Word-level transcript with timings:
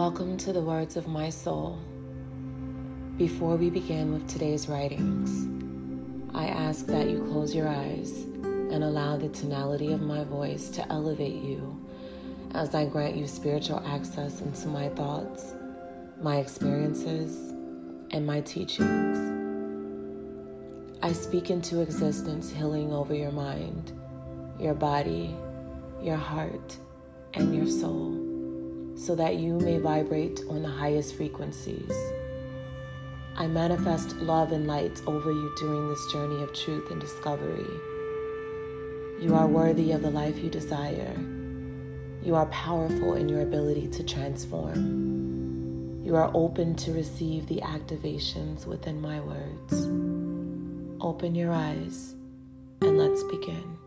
Welcome 0.00 0.38
to 0.38 0.54
the 0.54 0.62
words 0.62 0.96
of 0.96 1.08
my 1.08 1.28
soul. 1.28 1.78
Before 3.18 3.56
we 3.56 3.68
begin 3.68 4.14
with 4.14 4.26
today's 4.26 4.66
writings, 4.66 5.46
I 6.34 6.46
ask 6.46 6.86
that 6.86 7.10
you 7.10 7.22
close 7.30 7.54
your 7.54 7.68
eyes 7.68 8.10
and 8.42 8.82
allow 8.82 9.18
the 9.18 9.28
tonality 9.28 9.92
of 9.92 10.00
my 10.00 10.24
voice 10.24 10.70
to 10.70 10.90
elevate 10.90 11.42
you 11.42 11.86
as 12.54 12.74
I 12.74 12.86
grant 12.86 13.14
you 13.14 13.26
spiritual 13.26 13.82
access 13.86 14.40
into 14.40 14.68
my 14.68 14.88
thoughts, 14.88 15.52
my 16.22 16.38
experiences, 16.38 17.50
and 18.10 18.26
my 18.26 18.40
teachings. 18.40 19.18
I 21.02 21.12
speak 21.12 21.50
into 21.50 21.82
existence 21.82 22.50
healing 22.50 22.90
over 22.90 23.14
your 23.14 23.32
mind, 23.32 23.92
your 24.58 24.72
body, 24.72 25.36
your 26.00 26.16
heart, 26.16 26.78
and 27.34 27.54
your 27.54 27.66
soul 27.66 28.19
so 29.00 29.14
that 29.14 29.36
you 29.36 29.58
may 29.58 29.78
vibrate 29.78 30.42
on 30.50 30.62
the 30.62 30.68
highest 30.68 31.16
frequencies. 31.16 31.90
I 33.34 33.46
manifest 33.46 34.16
love 34.16 34.52
and 34.52 34.66
light 34.66 35.00
over 35.06 35.32
you 35.32 35.54
during 35.58 35.88
this 35.88 36.12
journey 36.12 36.42
of 36.42 36.52
truth 36.52 36.90
and 36.90 37.00
discovery. 37.00 37.64
You 39.18 39.34
are 39.34 39.46
worthy 39.46 39.92
of 39.92 40.02
the 40.02 40.10
life 40.10 40.38
you 40.38 40.50
desire. 40.50 41.16
You 42.22 42.34
are 42.34 42.44
powerful 42.46 43.14
in 43.14 43.26
your 43.26 43.40
ability 43.40 43.88
to 43.88 44.04
transform. 44.04 46.02
You 46.04 46.14
are 46.16 46.30
open 46.34 46.74
to 46.76 46.92
receive 46.92 47.46
the 47.46 47.62
activations 47.62 48.66
within 48.66 49.00
my 49.00 49.20
words. 49.20 49.86
Open 51.02 51.34
your 51.34 51.52
eyes 51.52 52.14
and 52.82 52.98
let's 52.98 53.22
begin. 53.24 53.78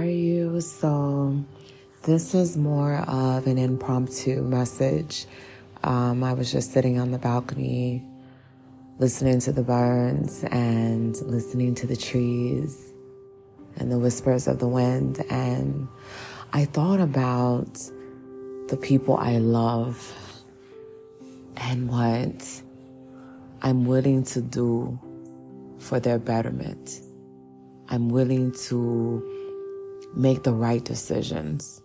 Are 0.00 0.04
you? 0.04 0.60
So, 0.62 1.44
this 2.04 2.34
is 2.34 2.56
more 2.56 2.96
of 3.06 3.46
an 3.46 3.58
impromptu 3.58 4.40
message. 4.40 5.26
Um, 5.84 6.24
I 6.24 6.32
was 6.32 6.50
just 6.50 6.72
sitting 6.72 6.98
on 6.98 7.10
the 7.10 7.18
balcony, 7.18 8.02
listening 8.98 9.40
to 9.40 9.52
the 9.52 9.62
birds 9.62 10.42
and 10.44 11.14
listening 11.22 11.74
to 11.76 11.86
the 11.86 11.96
trees 11.96 12.94
and 13.76 13.92
the 13.92 13.98
whispers 13.98 14.48
of 14.48 14.58
the 14.58 14.68
wind. 14.68 15.22
And 15.28 15.86
I 16.54 16.64
thought 16.64 17.00
about 17.00 17.74
the 18.68 18.78
people 18.80 19.18
I 19.18 19.36
love 19.36 20.14
and 21.58 21.90
what 21.90 22.62
I'm 23.60 23.84
willing 23.84 24.24
to 24.24 24.40
do 24.40 24.98
for 25.78 26.00
their 26.00 26.18
betterment. 26.18 27.02
I'm 27.90 28.08
willing 28.08 28.52
to 28.68 29.39
make 30.14 30.42
the 30.42 30.52
right 30.52 30.84
decisions. 30.84 31.82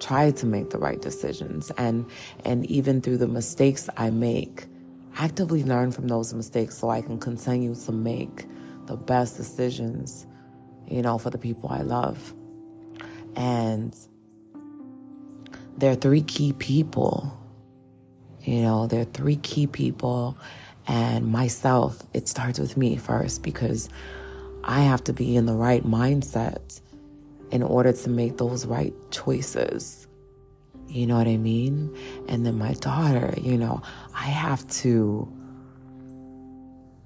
Try 0.00 0.30
to 0.32 0.46
make 0.46 0.70
the 0.70 0.78
right 0.78 1.00
decisions. 1.00 1.70
And 1.78 2.06
and 2.44 2.66
even 2.66 3.00
through 3.00 3.18
the 3.18 3.28
mistakes 3.28 3.88
I 3.96 4.10
make 4.10 4.66
actively 5.16 5.62
learn 5.62 5.92
from 5.92 6.08
those 6.08 6.32
mistakes 6.32 6.78
so 6.78 6.88
I 6.88 7.02
can 7.02 7.18
continue 7.18 7.74
to 7.74 7.92
make 7.92 8.46
the 8.86 8.96
best 8.96 9.36
decisions 9.36 10.26
you 10.88 11.02
know 11.02 11.18
for 11.18 11.30
the 11.30 11.38
people 11.38 11.68
I 11.70 11.82
love. 11.82 12.34
And 13.36 13.96
there 15.78 15.92
are 15.92 15.96
three 15.96 16.22
key 16.22 16.52
people 16.52 17.38
you 18.42 18.60
know 18.62 18.86
there 18.86 19.02
are 19.02 19.12
three 19.12 19.36
key 19.36 19.66
people. 19.66 20.36
And 20.88 21.28
myself 21.28 22.02
it 22.12 22.26
starts 22.26 22.58
with 22.58 22.76
me 22.76 22.96
first 22.96 23.44
because 23.44 23.88
I 24.64 24.80
have 24.80 25.04
to 25.04 25.12
be 25.12 25.36
in 25.36 25.46
the 25.46 25.54
right 25.54 25.84
mindset 25.84 26.80
in 27.52 27.62
order 27.62 27.92
to 27.92 28.10
make 28.10 28.38
those 28.38 28.66
right 28.66 28.94
choices. 29.10 30.08
You 30.88 31.06
know 31.06 31.16
what 31.16 31.28
I 31.28 31.36
mean? 31.36 31.94
And 32.28 32.44
then 32.44 32.58
my 32.58 32.72
daughter, 32.74 33.34
you 33.40 33.56
know, 33.56 33.82
I 34.14 34.24
have 34.24 34.66
to 34.80 35.30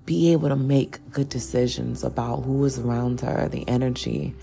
be 0.05 0.33
able 0.33 0.49
to 0.49 0.57
make 0.57 0.99
good 1.11 1.29
decisions 1.29 2.05
about 2.05 2.45
who 2.45 2.65
is 2.65 2.79
around 2.79 3.21
her, 3.21 3.49
the 3.49 3.69
energy, 3.69 4.34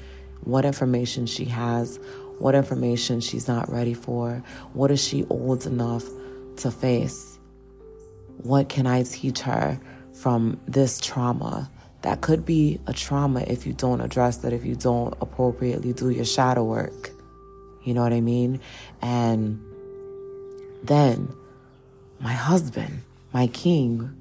what 0.43 0.65
information 0.65 1.25
she 1.25 1.45
has, 1.45 1.99
what 2.39 2.53
information 2.53 3.21
she's 3.21 3.47
not 3.47 3.71
ready 3.71 3.93
for, 3.93 4.43
what 4.73 4.91
is 4.91 5.01
she 5.01 5.23
old 5.29 5.65
enough 5.65 6.03
to 6.57 6.69
face? 6.69 7.39
What 8.37 8.67
can 8.67 8.85
I 8.85 9.03
teach 9.03 9.39
her 9.39 9.79
from 10.13 10.59
this 10.67 10.99
trauma? 10.99 11.71
That 12.03 12.21
could 12.21 12.45
be 12.45 12.79
a 12.85 12.93
trauma 12.93 13.41
if 13.47 13.65
you 13.65 13.73
don't 13.73 14.01
address 14.01 14.37
that, 14.37 14.53
if 14.53 14.65
you 14.65 14.75
don't 14.75 15.13
appropriately 15.21 15.93
do 15.93 16.09
your 16.09 16.25
shadow 16.25 16.63
work. 16.63 17.11
You 17.83 17.93
know 17.93 18.01
what 18.01 18.13
I 18.13 18.21
mean? 18.21 18.59
And 19.01 19.61
then 20.83 21.33
my 22.19 22.33
husband, 22.33 23.03
my 23.33 23.47
king, 23.47 24.15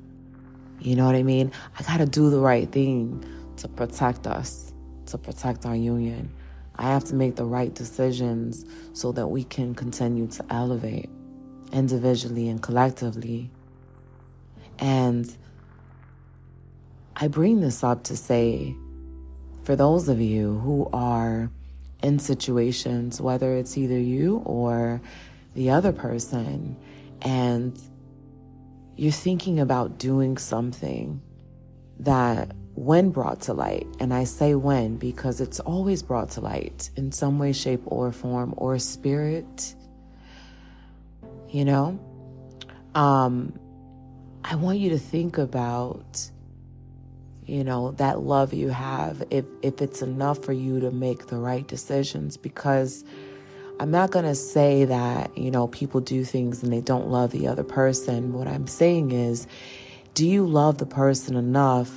you 0.81 0.97
know 0.97 1.07
what 1.07 1.17
I 1.17 1.25
mean? 1.25 1.53
I 1.79 1.83
got 1.83 1.99
to 1.99 2.07
do 2.07 2.31
the 2.31 2.39
right 2.39 2.71
thing 2.71 3.25
to 3.57 3.69
protect 3.69 4.27
us, 4.27 4.73
to 5.07 5.19
protect 5.19 5.67
our 5.67 5.77
union. 5.77 6.33
I 6.77 6.85
have 6.85 7.05
to 7.05 7.15
make 7.15 7.35
the 7.35 7.45
right 7.45 7.75
decisions 7.75 8.65
so 8.93 9.11
that 9.13 9.27
we 9.27 9.43
can 9.45 9.75
continue 9.75 10.29
to 10.29 10.45
elevate 10.51 11.11
individually 11.73 12.49
and 12.49 12.63
collectively. 12.63 13.51
And 14.79 15.37
I 17.15 17.29
bring 17.29 17.61
this 17.61 17.85
up 17.85 18.05
to 18.05 18.17
say, 18.17 18.75
for 19.65 19.77
those 19.77 20.09
of 20.09 20.21
you 20.21 20.59
who 20.59 20.89
are 20.93 21.51
in 22.03 22.19
situations, 22.19 23.21
whether 23.21 23.55
it's 23.55 23.79
either 23.79 23.99
you 23.99 24.39
or 24.45 25.01
the 25.55 25.71
other 25.71 25.93
person, 25.93 26.77
and 27.21 27.79
you're 28.97 29.13
thinking 29.13 29.61
about 29.61 29.99
doing 29.99 30.37
something 30.37 31.21
that, 32.01 32.53
when 32.75 33.11
brought 33.11 33.43
to 33.43 33.53
light, 33.53 33.87
and 34.01 34.15
I 34.15 34.25
say 34.25 34.55
when 34.55 34.97
because 34.97 35.41
it's 35.41 35.61
always 35.61 36.03
brought 36.03 36.31
to 36.31 36.41
light 36.41 36.91
in 36.97 37.13
some 37.13 37.39
way, 37.39 37.53
shape, 37.53 37.83
or 37.85 38.11
form, 38.13 38.55
or 38.57 38.79
spirit, 38.79 39.75
you 41.51 41.67
know, 41.67 42.01
um, 42.95 43.53
I 44.43 44.57
want 44.57 44.79
you 44.79 44.91
to 44.91 44.99
think 44.99 45.39
about 45.39 46.31
you 47.47 47.65
know 47.65 47.91
that 47.93 48.21
love 48.21 48.53
you 48.53 48.69
have 48.69 49.23
if 49.31 49.45
if 49.63 49.83
it's 49.83 50.03
enough 50.03 50.45
for 50.45 50.53
you 50.53 50.81
to 50.81 50.91
make 50.91 51.27
the 51.27 51.37
right 51.37 51.67
decisions 51.67 52.37
because 52.37 53.05
I'm 53.81 53.91
not 53.91 54.13
going 54.13 54.27
to 54.27 54.35
say 54.35 54.85
that 54.85 55.37
you 55.37 55.51
know 55.51 55.67
people 55.67 56.01
do 56.01 56.25
things 56.25 56.63
and 56.63 56.73
they 56.73 56.81
don't 56.81 57.09
love 57.09 57.33
the 57.33 57.49
other 57.49 57.65
person. 57.65 58.33
What 58.33 58.47
I'm 58.47 58.67
saying 58.67 59.11
is 59.11 59.47
do 60.15 60.27
you 60.27 60.47
love 60.47 60.79
the 60.79 60.87
person 60.87 61.37
enough 61.37 61.91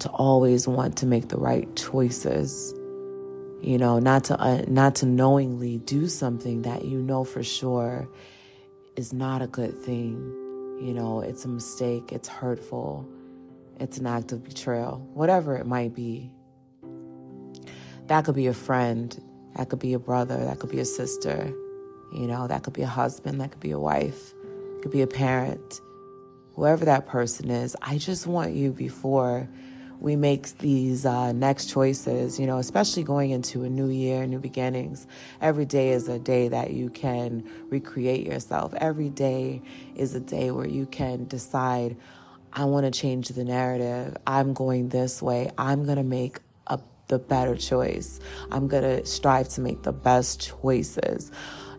to 0.00 0.10
always 0.10 0.68
want 0.68 0.98
to 0.98 1.06
make 1.06 1.28
the 1.28 1.38
right 1.38 1.74
choices? 1.74 2.74
You 3.62 3.78
know 3.78 3.98
not 3.98 4.24
to 4.24 4.38
uh, 4.38 4.64
not 4.68 4.96
to 4.96 5.06
knowingly 5.06 5.78
do 5.78 6.06
something 6.06 6.62
that 6.62 6.84
you 6.84 6.98
know 6.98 7.24
for 7.24 7.42
sure 7.42 8.08
is 8.96 9.14
not 9.14 9.40
a 9.40 9.46
good 9.46 9.78
thing. 9.78 10.16
You 10.82 10.92
know 10.92 11.20
it's 11.20 11.46
a 11.46 11.48
mistake 11.48 12.12
it's 12.12 12.28
hurtful 12.28 13.08
it's 13.80 13.98
an 13.98 14.06
act 14.06 14.32
of 14.32 14.44
betrayal, 14.44 14.98
whatever 15.14 15.56
it 15.56 15.66
might 15.66 15.94
be. 15.94 16.30
That 18.06 18.24
could 18.24 18.34
be 18.34 18.46
a 18.46 18.54
friend, 18.54 19.18
that 19.56 19.68
could 19.68 19.78
be 19.78 19.92
a 19.94 19.98
brother, 19.98 20.44
that 20.44 20.58
could 20.58 20.70
be 20.70 20.80
a 20.80 20.84
sister, 20.84 21.52
you 22.12 22.26
know, 22.26 22.46
that 22.46 22.62
could 22.62 22.74
be 22.74 22.82
a 22.82 22.86
husband, 22.86 23.40
that 23.40 23.52
could 23.52 23.60
be 23.60 23.70
a 23.70 23.78
wife, 23.78 24.34
could 24.82 24.90
be 24.90 25.02
a 25.02 25.06
parent, 25.06 25.80
whoever 26.54 26.84
that 26.84 27.06
person 27.06 27.50
is. 27.50 27.76
I 27.82 27.98
just 27.98 28.26
want 28.26 28.52
you 28.52 28.72
before 28.72 29.48
we 30.02 30.16
make 30.16 30.58
these 30.58 31.06
uh, 31.06 31.30
next 31.30 31.70
choices, 31.70 32.38
you 32.38 32.44
know, 32.44 32.58
especially 32.58 33.04
going 33.04 33.30
into 33.30 33.62
a 33.62 33.70
new 33.70 33.88
year, 33.88 34.26
new 34.26 34.40
beginnings. 34.40 35.06
Every 35.40 35.64
day 35.64 35.90
is 35.90 36.08
a 36.08 36.18
day 36.18 36.48
that 36.48 36.72
you 36.72 36.90
can 36.90 37.48
recreate 37.70 38.26
yourself. 38.26 38.74
Every 38.74 39.10
day 39.10 39.62
is 39.94 40.14
a 40.16 40.20
day 40.20 40.50
where 40.50 40.66
you 40.66 40.86
can 40.86 41.26
decide 41.26 41.96
I 42.54 42.66
want 42.66 42.84
to 42.84 42.90
change 42.90 43.28
the 43.28 43.44
narrative. 43.44 44.16
I'm 44.26 44.52
going 44.52 44.90
this 44.90 45.22
way. 45.22 45.50
I'm 45.56 45.84
going 45.84 45.96
to 45.96 46.02
make 46.02 46.40
a, 46.66 46.78
the 47.08 47.18
better 47.18 47.56
choice. 47.56 48.20
I'm 48.50 48.68
going 48.68 48.82
to 48.82 49.06
strive 49.06 49.48
to 49.50 49.62
make 49.62 49.82
the 49.82 49.92
best 49.92 50.40
choices, 50.40 51.32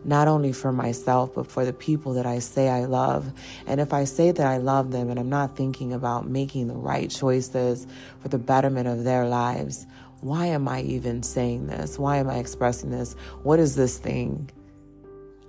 not 0.04 0.26
only 0.26 0.52
for 0.52 0.72
myself, 0.72 1.36
but 1.36 1.46
for 1.46 1.64
the 1.64 1.72
people 1.72 2.14
that 2.14 2.26
I 2.26 2.40
say 2.40 2.68
I 2.68 2.86
love. 2.86 3.32
And 3.66 3.80
if 3.80 3.92
I 3.92 4.02
say 4.02 4.32
that 4.32 4.46
I 4.46 4.56
love 4.56 4.90
them 4.90 5.10
and 5.10 5.20
I'm 5.20 5.28
not 5.28 5.56
thinking 5.56 5.92
about 5.92 6.28
making 6.28 6.66
the 6.66 6.74
right 6.74 7.08
choices 7.08 7.86
for 8.20 8.28
the 8.28 8.38
betterment 8.38 8.88
of 8.88 9.04
their 9.04 9.28
lives, 9.28 9.86
why 10.22 10.46
am 10.46 10.66
I 10.66 10.80
even 10.82 11.22
saying 11.22 11.68
this? 11.68 11.98
Why 11.98 12.16
am 12.16 12.28
I 12.28 12.38
expressing 12.38 12.90
this? 12.90 13.14
What 13.42 13.60
is 13.60 13.76
this 13.76 13.98
thing 13.98 14.50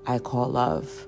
I 0.06 0.20
call 0.20 0.50
love? 0.50 1.08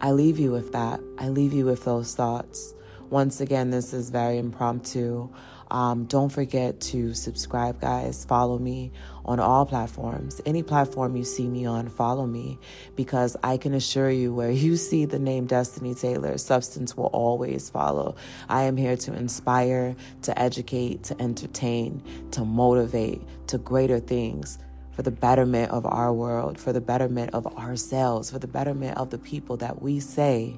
I 0.00 0.12
leave 0.12 0.38
you 0.38 0.52
with 0.52 0.72
that. 0.72 1.00
I 1.18 1.28
leave 1.28 1.52
you 1.52 1.64
with 1.64 1.84
those 1.84 2.14
thoughts. 2.14 2.74
Once 3.08 3.40
again, 3.40 3.70
this 3.70 3.92
is 3.94 4.10
very 4.10 4.36
impromptu. 4.36 5.28
Um, 5.70 6.04
don't 6.04 6.28
forget 6.28 6.80
to 6.82 7.14
subscribe, 7.14 7.80
guys. 7.80 8.24
Follow 8.24 8.58
me 8.58 8.92
on 9.24 9.40
all 9.40 9.66
platforms. 9.66 10.40
Any 10.44 10.62
platform 10.62 11.16
you 11.16 11.24
see 11.24 11.48
me 11.48 11.66
on, 11.66 11.88
follow 11.88 12.26
me 12.26 12.58
because 12.94 13.36
I 13.42 13.56
can 13.56 13.74
assure 13.74 14.10
you 14.10 14.34
where 14.34 14.50
you 14.50 14.76
see 14.88 15.04
the 15.04 15.18
name 15.18 15.46
Destiny 15.46 15.94
Taylor, 15.94 16.38
substance 16.38 16.96
will 16.96 17.06
always 17.06 17.70
follow. 17.70 18.16
I 18.48 18.62
am 18.64 18.76
here 18.76 18.96
to 18.98 19.14
inspire, 19.14 19.96
to 20.22 20.38
educate, 20.38 21.04
to 21.04 21.20
entertain, 21.20 22.02
to 22.32 22.44
motivate 22.44 23.22
to 23.48 23.58
greater 23.58 23.98
things 23.98 24.58
for 24.96 25.02
the 25.02 25.12
betterment 25.12 25.70
of 25.70 25.86
our 25.86 26.12
world, 26.12 26.58
for 26.58 26.72
the 26.72 26.80
betterment 26.80 27.34
of 27.34 27.46
ourselves, 27.58 28.30
for 28.30 28.40
the 28.40 28.48
betterment 28.48 28.96
of 28.96 29.10
the 29.10 29.18
people 29.18 29.58
that 29.58 29.80
we 29.80 30.00
say 30.00 30.56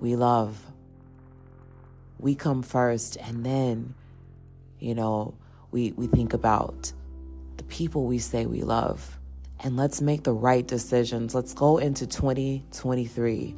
we 0.00 0.16
love. 0.16 0.58
We 2.18 2.34
come 2.34 2.62
first 2.62 3.16
and 3.16 3.46
then 3.46 3.94
you 4.80 4.94
know, 4.94 5.34
we, 5.70 5.92
we 5.92 6.06
think 6.06 6.32
about 6.32 6.92
the 7.56 7.64
people 7.64 8.06
we 8.06 8.18
say 8.18 8.46
we 8.46 8.62
love. 8.62 9.18
And 9.60 9.76
let's 9.76 10.00
make 10.00 10.22
the 10.22 10.32
right 10.32 10.66
decisions. 10.66 11.34
Let's 11.34 11.52
go 11.52 11.78
into 11.78 12.06
2023 12.06 13.56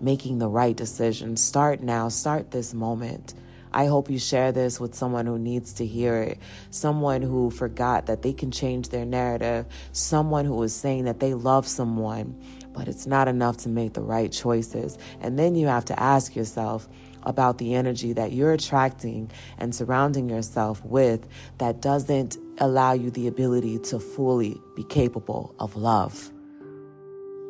making 0.00 0.38
the 0.38 0.48
right 0.48 0.76
decisions. 0.76 1.42
Start 1.42 1.80
now, 1.80 2.08
start 2.08 2.50
this 2.50 2.74
moment. 2.74 3.34
I 3.72 3.86
hope 3.86 4.10
you 4.10 4.18
share 4.18 4.52
this 4.52 4.78
with 4.78 4.94
someone 4.94 5.26
who 5.26 5.38
needs 5.38 5.72
to 5.74 5.86
hear 5.86 6.16
it, 6.16 6.38
someone 6.70 7.22
who 7.22 7.50
forgot 7.50 8.06
that 8.06 8.22
they 8.22 8.32
can 8.32 8.50
change 8.50 8.90
their 8.90 9.04
narrative, 9.04 9.66
someone 9.92 10.44
who 10.44 10.62
is 10.62 10.74
saying 10.74 11.04
that 11.04 11.20
they 11.20 11.34
love 11.34 11.66
someone, 11.66 12.40
but 12.72 12.88
it's 12.88 13.06
not 13.06 13.28
enough 13.28 13.58
to 13.58 13.68
make 13.68 13.94
the 13.94 14.02
right 14.02 14.32
choices. 14.32 14.98
And 15.20 15.38
then 15.38 15.54
you 15.54 15.66
have 15.66 15.84
to 15.86 16.00
ask 16.00 16.36
yourself, 16.36 16.88
about 17.24 17.58
the 17.58 17.74
energy 17.74 18.12
that 18.12 18.32
you're 18.32 18.52
attracting 18.52 19.30
and 19.58 19.74
surrounding 19.74 20.28
yourself 20.28 20.84
with 20.84 21.28
that 21.58 21.80
doesn't 21.80 22.36
allow 22.58 22.92
you 22.92 23.10
the 23.10 23.28
ability 23.28 23.78
to 23.78 23.98
fully 23.98 24.60
be 24.74 24.84
capable 24.84 25.54
of 25.58 25.76
love. 25.76 26.31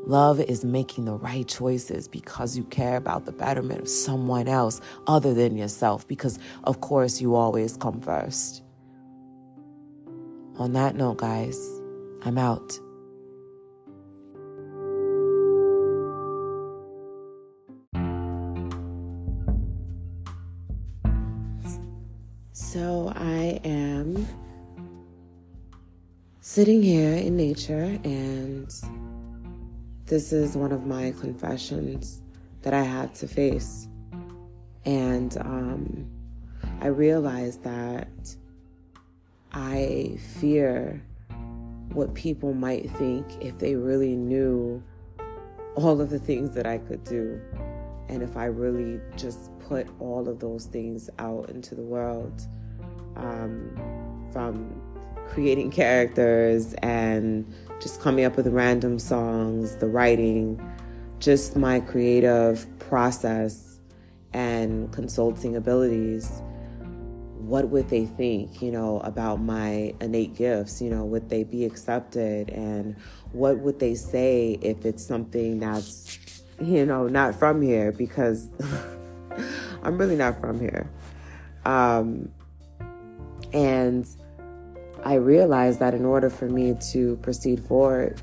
Love 0.04 0.40
is 0.40 0.64
making 0.64 1.04
the 1.04 1.14
right 1.14 1.46
choices 1.46 2.08
because 2.08 2.56
you 2.56 2.64
care 2.64 2.96
about 2.96 3.24
the 3.24 3.32
betterment 3.32 3.80
of 3.80 3.88
someone 3.88 4.48
else 4.48 4.80
other 5.06 5.32
than 5.32 5.56
yourself, 5.56 6.06
because 6.08 6.38
of 6.64 6.80
course 6.80 7.20
you 7.20 7.34
always 7.34 7.76
come 7.76 8.00
first. 8.00 8.62
On 10.58 10.72
that 10.72 10.96
note, 10.96 11.18
guys, 11.18 11.56
I'm 12.22 12.36
out. 12.36 12.78
So 22.52 23.12
I 23.14 23.60
am 23.64 24.26
sitting 26.40 26.82
here 26.82 27.14
in 27.14 27.36
nature, 27.36 27.98
and 28.04 28.72
this 30.12 30.30
is 30.30 30.58
one 30.58 30.72
of 30.72 30.84
my 30.84 31.10
confessions 31.22 32.20
that 32.60 32.74
I 32.74 32.82
had 32.82 33.14
to 33.14 33.26
face. 33.26 33.88
And 34.84 35.34
um, 35.38 36.06
I 36.82 36.88
realized 36.88 37.64
that 37.64 38.36
I 39.52 40.18
fear 40.38 41.02
what 41.94 42.12
people 42.12 42.52
might 42.52 42.90
think 42.90 43.24
if 43.40 43.56
they 43.56 43.74
really 43.74 44.14
knew 44.14 44.82
all 45.76 45.98
of 45.98 46.10
the 46.10 46.18
things 46.18 46.54
that 46.56 46.66
I 46.66 46.76
could 46.76 47.04
do. 47.04 47.40
And 48.10 48.22
if 48.22 48.36
I 48.36 48.44
really 48.44 49.00
just 49.16 49.50
put 49.60 49.86
all 49.98 50.28
of 50.28 50.40
those 50.40 50.66
things 50.66 51.08
out 51.20 51.48
into 51.48 51.74
the 51.74 51.84
world 51.84 52.46
um, 53.16 54.28
from 54.30 54.78
creating 55.30 55.70
characters 55.70 56.74
and 56.82 57.50
just 57.82 58.00
coming 58.00 58.24
up 58.24 58.36
with 58.36 58.46
random 58.46 58.98
songs, 58.98 59.76
the 59.76 59.88
writing, 59.88 60.60
just 61.18 61.56
my 61.56 61.80
creative 61.80 62.66
process 62.78 63.80
and 64.32 64.92
consulting 64.92 65.56
abilities. 65.56 66.42
What 67.38 67.70
would 67.70 67.88
they 67.88 68.06
think, 68.06 68.62
you 68.62 68.70
know, 68.70 69.00
about 69.00 69.40
my 69.40 69.94
innate 70.00 70.36
gifts? 70.36 70.80
You 70.80 70.90
know, 70.90 71.04
would 71.04 71.28
they 71.28 71.42
be 71.42 71.64
accepted? 71.64 72.50
And 72.50 72.94
what 73.32 73.58
would 73.58 73.80
they 73.80 73.96
say 73.96 74.58
if 74.62 74.84
it's 74.84 75.04
something 75.04 75.58
that's, 75.58 76.44
you 76.60 76.86
know, 76.86 77.08
not 77.08 77.34
from 77.34 77.60
here? 77.60 77.90
Because 77.90 78.48
I'm 79.82 79.98
really 79.98 80.16
not 80.16 80.40
from 80.40 80.60
here. 80.60 80.88
Um, 81.64 82.30
and 83.52 84.06
I 85.04 85.14
realized 85.14 85.80
that 85.80 85.94
in 85.94 86.04
order 86.04 86.30
for 86.30 86.48
me 86.48 86.76
to 86.92 87.16
proceed 87.16 87.64
forward, 87.64 88.22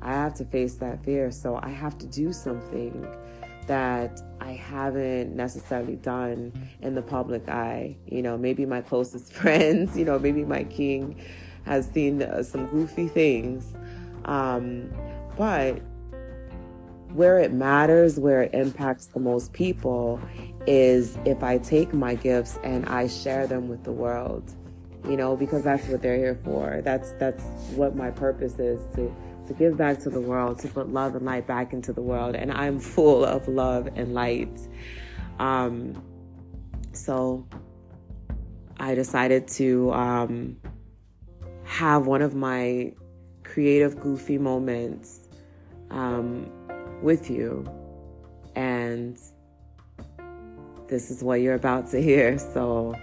I 0.00 0.12
have 0.12 0.34
to 0.34 0.44
face 0.44 0.74
that 0.76 1.04
fear. 1.04 1.30
So 1.30 1.58
I 1.62 1.70
have 1.70 1.98
to 1.98 2.06
do 2.06 2.32
something 2.32 3.06
that 3.66 4.20
I 4.40 4.52
haven't 4.52 5.34
necessarily 5.34 5.96
done 5.96 6.52
in 6.82 6.94
the 6.94 7.02
public 7.02 7.48
eye. 7.48 7.96
You 8.06 8.22
know, 8.22 8.38
maybe 8.38 8.64
my 8.64 8.80
closest 8.80 9.32
friends, 9.40 9.96
you 9.96 10.04
know, 10.04 10.18
maybe 10.18 10.44
my 10.44 10.64
king 10.64 11.20
has 11.64 11.88
seen 11.90 12.22
uh, 12.22 12.42
some 12.42 12.66
goofy 12.66 13.08
things. 13.08 13.76
Um, 14.24 14.92
but 15.36 15.80
where 17.12 17.38
it 17.38 17.52
matters, 17.52 18.20
where 18.20 18.42
it 18.42 18.54
impacts 18.54 19.06
the 19.06 19.20
most 19.20 19.52
people, 19.52 20.20
is 20.66 21.18
if 21.24 21.42
I 21.42 21.58
take 21.58 21.92
my 21.92 22.14
gifts 22.14 22.58
and 22.62 22.86
I 22.86 23.08
share 23.08 23.48
them 23.48 23.68
with 23.68 23.82
the 23.82 23.92
world 23.92 24.54
you 25.04 25.16
know, 25.16 25.36
because 25.36 25.62
that's 25.62 25.86
what 25.88 26.02
they're 26.02 26.16
here 26.16 26.38
for. 26.44 26.80
That's 26.82 27.12
that's 27.12 27.42
what 27.74 27.96
my 27.96 28.10
purpose 28.10 28.58
is 28.58 28.80
to 28.96 29.14
to 29.48 29.54
give 29.54 29.76
back 29.76 29.98
to 30.00 30.10
the 30.10 30.20
world, 30.20 30.58
to 30.60 30.68
put 30.68 30.88
love 30.88 31.16
and 31.16 31.24
light 31.24 31.46
back 31.46 31.72
into 31.72 31.92
the 31.92 32.02
world, 32.02 32.36
and 32.36 32.52
I'm 32.52 32.78
full 32.78 33.24
of 33.24 33.48
love 33.48 33.88
and 33.96 34.14
light. 34.14 34.60
Um, 35.38 36.02
so 36.92 37.46
I 38.78 38.94
decided 38.94 39.48
to 39.48 39.92
um, 39.92 40.56
have 41.64 42.06
one 42.06 42.22
of 42.22 42.34
my 42.34 42.92
creative, 43.42 43.98
goofy 43.98 44.38
moments 44.38 45.20
um, 45.90 46.50
with 47.02 47.30
you, 47.30 47.64
and 48.54 49.18
this 50.88 51.10
is 51.10 51.22
what 51.22 51.40
you're 51.40 51.54
about 51.54 51.90
to 51.90 52.02
hear. 52.02 52.38
So. 52.38 52.94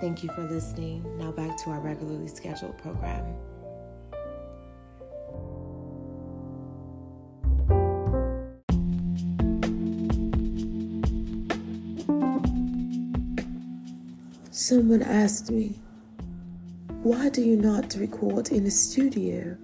Thank 0.05 0.21
you 0.21 0.29
for 0.35 0.43
listening. 0.43 1.03
Now 1.17 1.31
back 1.31 1.57
to 1.63 1.71
our 1.71 1.79
regularly 1.79 2.27
scheduled 2.27 2.77
program. 2.77 3.25
Someone 14.51 15.01
asked 15.01 15.49
me, 15.49 15.73
Why 17.01 17.29
do 17.29 17.41
you 17.41 17.55
not 17.55 17.95
record 17.95 18.49
in 18.49 18.67
a 18.67 18.71
studio? 18.71 19.57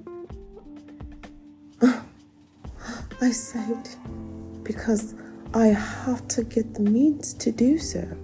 I 1.83 3.29
said, 3.29 3.89
Because 4.63 5.13
I 5.53 5.67
have 5.67 6.27
to 6.29 6.43
get 6.43 6.73
the 6.73 6.81
means 6.81 7.35
to 7.35 7.51
do 7.51 7.77
so 7.77 8.17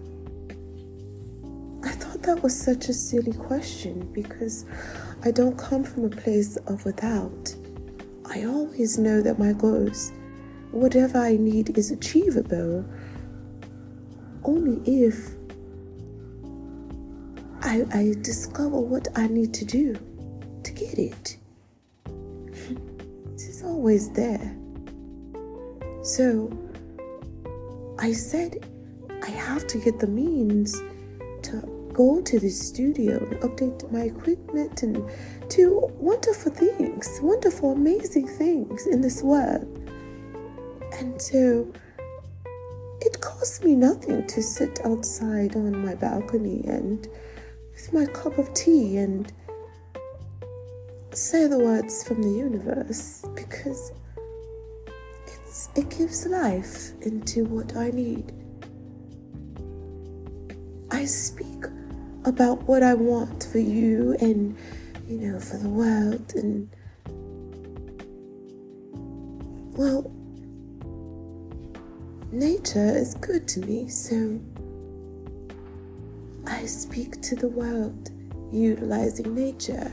was 2.47 2.57
such 2.57 2.87
a 2.87 2.93
silly 2.93 3.33
question 3.33 4.09
because 4.13 4.65
I 5.25 5.31
don't 5.31 5.57
come 5.57 5.83
from 5.83 6.05
a 6.05 6.09
place 6.09 6.55
of 6.67 6.85
without. 6.85 7.53
I 8.23 8.45
always 8.45 8.97
know 8.97 9.21
that 9.21 9.37
my 9.37 9.51
goals, 9.51 10.13
whatever 10.71 11.17
I 11.17 11.35
need, 11.35 11.77
is 11.77 11.91
achievable 11.91 12.85
only 14.45 14.79
if 14.89 15.31
I, 17.63 17.85
I 17.93 18.15
discover 18.21 18.79
what 18.79 19.09
I 19.17 19.27
need 19.27 19.53
to 19.55 19.65
do 19.65 19.97
to 20.63 20.71
get 20.71 20.97
it. 20.97 21.37
it 22.05 23.41
is 23.41 23.61
always 23.61 24.09
there. 24.11 24.55
So 26.01 26.49
I 27.99 28.13
said 28.13 28.65
I 29.21 29.31
have 29.31 29.67
to 29.67 29.77
get 29.79 29.99
the 29.99 30.07
means 30.07 30.81
to 31.41 31.76
go 31.97 32.21
to 32.21 32.39
the 32.39 32.49
studio 32.49 33.17
and 33.17 33.41
update 33.41 33.91
my 33.91 34.03
equipment 34.03 34.83
and 34.83 35.03
do 35.49 35.89
wonderful 35.95 36.51
things, 36.51 37.19
wonderful, 37.23 37.71
amazing 37.71 38.27
things 38.27 38.85
in 38.85 39.01
this 39.01 39.23
world. 39.23 39.65
And 40.93 41.19
so 41.19 41.73
it 43.01 43.19
costs 43.19 43.63
me 43.63 43.73
nothing 43.75 44.27
to 44.27 44.43
sit 44.43 44.79
outside 44.85 45.55
on 45.55 45.83
my 45.83 45.95
balcony 45.95 46.63
and 46.67 47.07
with 47.73 47.91
my 47.93 48.05
cup 48.05 48.37
of 48.37 48.53
tea 48.53 48.97
and 48.97 49.33
say 51.13 51.47
the 51.47 51.57
words 51.57 52.07
from 52.07 52.21
the 52.21 52.29
universe 52.29 53.25
because 53.33 53.91
it's 55.25 55.69
it 55.75 55.89
gives 55.89 56.27
life 56.27 56.91
into 57.01 57.45
what 57.45 57.75
I 57.75 57.89
need. 57.89 58.33
I 60.91 61.05
speak 61.05 61.65
about 62.27 62.61
what 62.63 62.83
I 62.83 62.93
want 62.93 63.45
for 63.45 63.59
you 63.59 64.17
and, 64.19 64.57
you 65.07 65.17
know, 65.17 65.39
for 65.39 65.55
the 65.57 65.69
world. 65.69 66.33
And, 66.35 66.69
well, 69.77 70.11
nature 72.31 72.97
is 72.97 73.15
good 73.15 73.47
to 73.47 73.61
me, 73.61 73.87
so 73.87 74.39
I 76.45 76.65
speak 76.65 77.21
to 77.21 77.35
the 77.35 77.47
world 77.47 78.11
utilizing 78.51 79.33
nature 79.33 79.91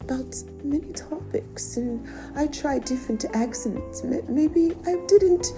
about 0.00 0.34
many 0.64 0.92
topics 0.92 1.76
and 1.76 2.06
I 2.36 2.46
try 2.46 2.78
different 2.78 3.24
accents. 3.34 4.04
Maybe 4.04 4.76
I 4.86 4.96
didn't 5.06 5.52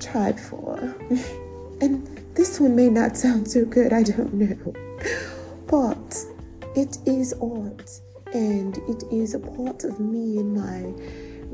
try 0.00 0.32
before. 0.32 0.96
and 1.80 2.06
this 2.34 2.60
one 2.60 2.74
may 2.74 2.88
not 2.88 3.16
sound 3.16 3.50
so 3.50 3.64
good, 3.64 3.92
I 3.92 4.02
don't 4.02 4.34
know. 4.34 4.74
But 5.66 6.24
it 6.76 6.98
is 7.06 7.32
art 7.34 8.00
and 8.32 8.76
it 8.88 9.04
is 9.12 9.34
a 9.34 9.38
part 9.38 9.84
of 9.84 10.00
me 10.00 10.38
in 10.38 10.54
my 10.54 10.92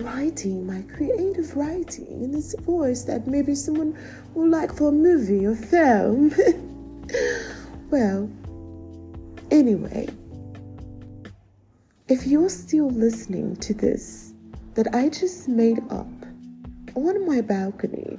writing, 0.03 0.67
my 0.67 0.83
creative 0.95 1.55
writing, 1.57 2.25
in 2.25 2.33
this 2.33 2.55
voice 2.61 3.03
that 3.05 3.27
maybe 3.27 3.55
someone 3.55 3.97
will 4.35 4.49
like 4.49 4.75
for 4.75 4.89
a 4.89 4.93
movie 4.93 5.47
or 5.47 5.55
film. 5.55 6.33
well, 7.91 8.31
anyway, 9.51 10.09
if 12.09 12.27
you're 12.27 12.49
still 12.49 12.91
listening 12.91 13.57
to 13.57 13.75
this 13.75 14.33
that 14.75 14.95
I 14.95 15.09
just 15.11 15.49
made 15.49 15.81
up 15.91 16.09
on 16.95 17.27
my 17.27 17.41
balcony 17.41 18.19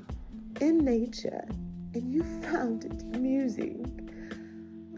in 0.60 0.86
nature, 0.86 1.46
and 1.94 2.14
you 2.14 2.24
found 2.42 2.86
it 2.86 3.02
amusing. 3.16 4.10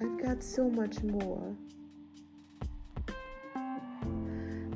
I've 0.01 0.21
got 0.21 0.43
so 0.43 0.69
much 0.69 1.01
more. 1.01 1.55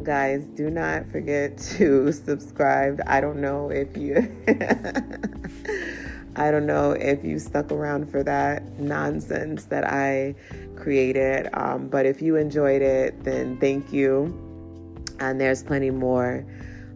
Guys, 0.03 0.45
do 0.55 0.69
not 0.69 1.05
forget 1.11 1.57
to 1.57 2.11
subscribe. 2.25 3.01
I 3.07 3.19
don't 3.19 3.41
know 3.41 3.69
if 3.69 3.97
you 3.97 4.15
I 6.35 6.51
don't 6.51 6.67
know 6.67 6.91
if 6.91 7.23
you 7.23 7.39
stuck 7.39 7.71
around 7.71 8.11
for 8.11 8.23
that 8.23 8.79
nonsense 8.79 9.65
that 9.65 9.85
I 9.85 10.35
created. 10.75 11.49
Um, 11.53 11.87
but 11.87 12.05
if 12.05 12.21
you 12.21 12.35
enjoyed 12.35 12.83
it, 12.83 13.23
then 13.23 13.57
thank 13.57 13.91
you. 13.91 14.43
And 15.19 15.41
there's 15.41 15.63
plenty 15.63 15.89
more. 15.89 16.45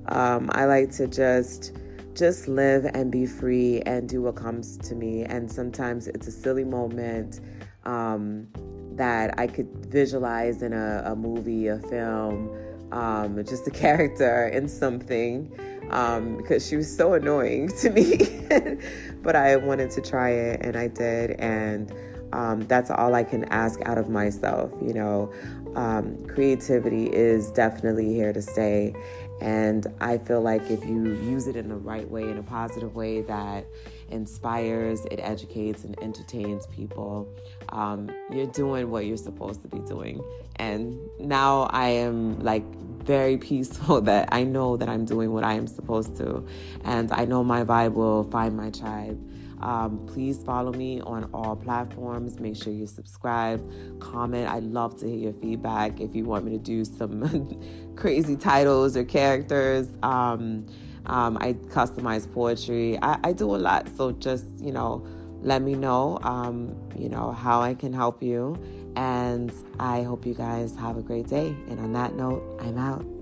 Um, 0.10 0.50
I 0.54 0.66
like 0.66 0.92
to 0.92 1.08
just 1.08 1.76
just 2.16 2.48
live 2.48 2.86
and 2.86 3.12
be 3.12 3.26
free 3.26 3.82
and 3.86 4.08
do 4.08 4.22
what 4.22 4.36
comes 4.36 4.78
to 4.78 4.96
me. 4.96 5.24
And 5.24 5.52
sometimes 5.52 6.08
it's 6.08 6.28
a 6.28 6.32
silly 6.32 6.64
moment 6.64 7.40
um, 7.86 8.48
that 8.96 9.38
I 9.40 9.48
could 9.48 9.70
visualize 9.88 10.62
in 10.62 10.74
a, 10.74 11.04
a 11.06 11.16
movie, 11.16 11.68
a 11.68 11.80
film, 11.80 12.50
um, 12.92 13.44
just 13.46 13.68
a 13.68 13.72
character 13.86 14.48
in 14.48 14.68
something. 14.68 15.52
Um, 15.90 16.38
because 16.38 16.66
she 16.66 16.78
was 16.78 16.96
so 16.96 17.14
annoying 17.14 17.68
to 17.82 17.90
me. 17.90 18.18
but 19.22 19.36
I 19.36 19.58
wanted 19.58 19.92
to 19.92 20.02
try 20.02 20.30
it 20.30 20.62
and 20.62 20.78
I 20.78 20.88
did. 20.88 21.32
And 21.32 21.94
um, 22.34 22.62
that's 22.68 22.90
all 22.90 23.14
I 23.16 23.24
can 23.24 23.46
ask 23.46 23.80
out 23.86 23.98
of 23.98 24.10
myself. 24.10 24.72
You 24.82 24.94
know, 24.94 25.34
um, 25.76 26.24
creativity 26.26 27.06
is 27.06 27.52
definitely 27.52 28.14
here 28.14 28.34
to 28.34 28.42
stay. 28.42 28.94
And 29.42 29.88
I 30.00 30.20
feel 30.20 30.42
like 30.42 30.70
if 30.70 30.86
you 30.86 31.04
use 31.24 31.48
it 31.48 31.56
in 31.56 31.70
the 31.70 31.76
right 31.76 32.08
way, 32.08 32.22
in 32.22 32.38
a 32.38 32.44
positive 32.44 32.96
way 32.96 33.22
that 33.22 33.66
inspires, 34.10 35.04
it 35.06 35.20
educates, 35.20 35.84
and 35.84 35.98
entertains 36.04 36.68
people, 36.68 37.28
um, 37.70 38.12
you're 38.32 38.46
doing 38.46 38.92
what 38.92 39.08
you're 39.08 39.18
supposed 39.18 39.64
to 39.64 39.68
be 39.68 39.80
doing. 39.80 40.24
And 40.58 41.00
now 41.20 41.64
I 41.72 41.88
am 41.88 42.40
like 42.40 42.64
very 43.04 43.38
peaceful 43.50 44.02
that 44.02 44.30
I 44.32 44.44
know 44.44 44.78
that 44.78 44.88
I'm 44.88 45.06
doing 45.06 45.32
what 45.34 45.44
I 45.44 45.54
am 45.54 45.66
supposed 45.66 46.18
to. 46.18 46.46
And 46.84 47.12
I 47.12 47.26
know 47.26 47.44
my 47.44 47.64
vibe 47.64 47.94
will 47.94 48.26
find 48.26 48.56
my 48.56 48.70
tribe. 48.70 49.20
Um, 49.62 50.06
please 50.08 50.44
follow 50.44 50.72
me 50.72 51.02
on 51.02 51.30
all 51.34 51.56
platforms. 51.56 52.40
Make 52.40 52.56
sure 52.56 52.74
you 52.74 52.88
subscribe, 52.88 53.62
comment. 54.00 54.50
I'd 54.50 54.64
love 54.64 54.98
to 55.00 55.08
hear 55.08 55.18
your 55.18 55.34
feedback 55.34 56.00
if 56.00 56.16
you 56.16 56.26
want 56.26 56.46
me 56.46 56.52
to 56.52 56.58
do 56.58 56.84
some 56.86 57.60
crazy 57.96 58.36
titles 58.36 58.98
or 58.98 59.04
characters. 59.04 59.88
Um, 60.04 60.66
um, 61.06 61.38
I 61.42 61.54
customize 61.54 62.32
poetry. 62.32 62.98
I, 63.02 63.20
I, 63.24 63.34
do 63.34 63.56
a 63.56 63.58
lot. 63.58 63.90
So 63.98 64.12
just, 64.12 64.46
you 64.60 64.72
know, 64.72 65.06
let 65.42 65.62
me 65.64 65.74
know, 65.74 66.20
um, 66.22 66.76
you 66.96 67.10
know, 67.10 67.32
how 67.32 67.62
I 67.62 67.74
can 67.74 67.92
help 67.92 68.22
you. 68.22 68.56
And 68.96 69.52
I 69.80 70.04
hope 70.04 70.26
you 70.26 70.34
guys 70.34 70.76
have 70.76 70.98
a 70.98 71.02
great 71.02 71.28
day. 71.28 71.56
And 71.70 71.80
on 71.80 71.94
that 71.94 72.16
note, 72.16 72.44
I'm 72.62 72.78
out. 72.78 73.21